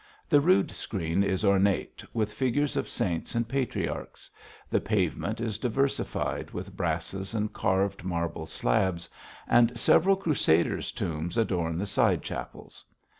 The 0.27 0.41
rood 0.41 0.71
screen 0.71 1.23
is 1.23 1.45
ornate, 1.45 2.03
with 2.11 2.33
figures 2.33 2.75
of 2.75 2.89
saints 2.89 3.35
and 3.35 3.47
patriarchs; 3.47 4.31
the 4.67 4.81
pavement 4.81 5.39
is 5.39 5.59
diversified 5.59 6.49
with 6.49 6.75
brasses 6.75 7.35
and 7.35 7.53
carved 7.53 8.03
marble 8.03 8.47
slabs, 8.47 9.07
and 9.47 9.79
several 9.79 10.15
Crusaders' 10.15 10.91
tombs 10.91 11.37
adorn 11.37 11.77
the 11.77 11.85
side 11.85 12.23
chapels. 12.23 12.83